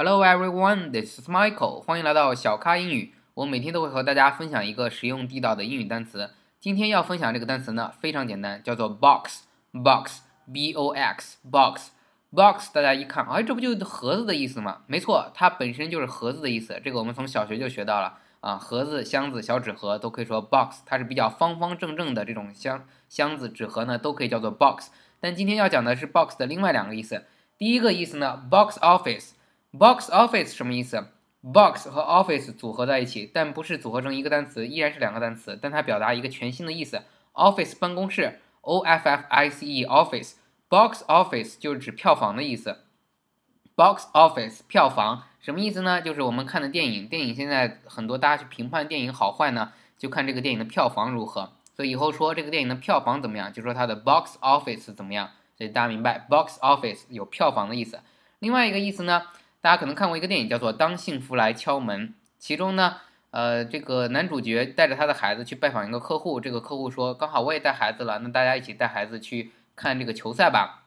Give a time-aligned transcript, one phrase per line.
[0.00, 1.80] Hello everyone, this is Michael.
[1.80, 3.14] 欢迎来到小咖英语。
[3.34, 6.30] 我每天都会和大家分享一个实用地道的英语单词。
[6.60, 9.42] 今天要分享这个单词呢，非常简单，叫做 box。
[9.72, 10.20] box,
[10.52, 11.88] b-o-x, box,
[12.30, 12.72] box。
[12.72, 14.82] 大家一看，哎，这不就盒子的意思吗？
[14.86, 16.80] 没错，它本身就是盒子的意思。
[16.84, 20.82] 这个我们从小学就学到了啊，盒子、箱子、小纸盒都可以说 box。
[20.86, 24.90] 它是比较方方正正的这种箱箱子、纸盒呢，都可以叫做 box。
[25.18, 27.24] 但今天要讲的是 box 的另外两个意思。
[27.58, 29.30] 第一个意思呢，box office。
[29.72, 31.08] Box office 什么意思
[31.42, 37.02] ？box 和 office 组合在一起，但不是组合成一个单词，依然是两个单词，但它表达一个全新的意思。
[37.34, 40.34] office 办公室，o f f i c e office。
[40.68, 42.78] box office 就是指票房的意思。
[43.74, 46.02] box office 票房什么意思呢？
[46.02, 51.52] 就是我们看的电影，电影现在很多大家去评判电影好坏呢，就看这个电影的票房如何。
[51.74, 55.30] 所以以后说这个电影的票房怎么样，就说它的 box office 怎么样。
[55.56, 58.00] 所以大家明白，box office 有票房的意思。
[58.40, 59.22] 另外一个意思呢，
[59.60, 62.08] 大家可能看过一个电影叫做《当幸福来敲门》，
[62.38, 62.96] 其中呢，
[63.30, 70.84] 呃，这个男主角带着他的孩子去拜访一个客户，这个客户说，刚好我也带孩子了，那大家一起带孩子去看这个球赛吧。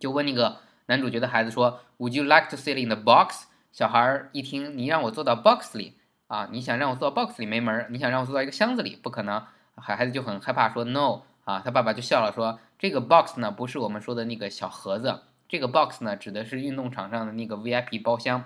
[0.00, 3.46] 就问那个男主角的孩子说，Would you like to sit in the box？
[3.72, 5.94] 小孩一听，你让我坐到 box 里
[6.26, 9.44] 啊，你想让我坐到 box 里没门儿，你想让我坐到一个箱子里，不可能。
[9.76, 18.44] 孩孩子就很害怕，说 No 啊，他爸爸就笑了，说这个 box 呢不是我们说的那个小盒子，这个 box 呢指的是运动场上的那个 VIP 包厢，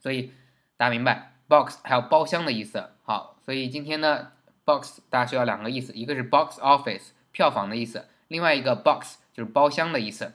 [0.00, 0.32] 所以
[0.76, 2.90] 大家明白 box 还有包厢的意思。
[3.02, 4.32] 好，所以今天呢
[4.64, 10.34] box 大家需要两个意思，一个是 box office 票房的意思，另外一个 box 就是包厢的意思。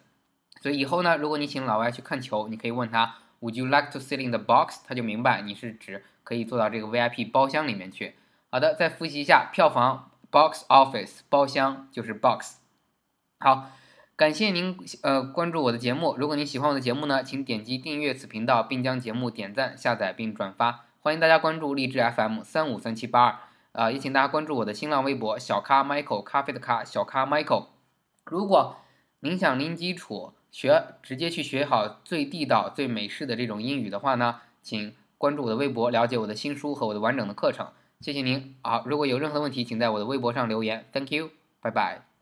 [0.61, 4.81] 所以以后呢，如果你请老外去看球，你可以问他 Would you like to sit in the box？
[4.88, 8.15] 他就明白你是指可以坐到这个 VIP 包厢里面去。
[8.49, 10.09] 好的，再复习一下票房。
[10.31, 12.55] Box office 包厢就是 box。
[13.39, 13.69] 好，
[14.16, 16.16] 感谢您呃关注我的节目。
[16.17, 20.86] 如果您喜欢我的节目呢，请点击订阅此频道，并将节目点赞、下载并转发。
[21.00, 23.39] 欢迎大家关注荔枝 FM 三五三七八二
[23.72, 27.66] 啊，也请大家关注我的新浪微博小咖 Michael 咖啡的咖小咖 Michael。
[28.25, 28.78] 如果
[29.22, 37.68] 您想零基础学直接去学好最地道、最美式的这种英语的话呢，请关注我的微博，了解我的新书和我的完整的课程。
[38.00, 40.85] 谢谢您，好，如果有任何问题，请在我的微博上留言。
[40.94, 42.12] Thank you，拜拜。